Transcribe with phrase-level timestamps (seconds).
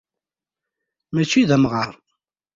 [1.13, 1.91] Mačči d amɣaṛ.